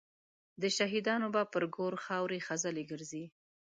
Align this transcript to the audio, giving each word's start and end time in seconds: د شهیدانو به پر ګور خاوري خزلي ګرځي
د 0.61 0.63
شهیدانو 0.77 1.27
به 1.35 1.41
پر 1.53 1.63
ګور 1.75 1.93
خاوري 2.05 2.39
خزلي 2.47 2.83
ګرځي 2.91 3.25